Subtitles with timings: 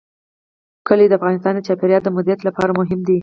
[0.87, 3.17] کلي د افغانستان د چاپیریال د مدیریت لپاره مهم دي.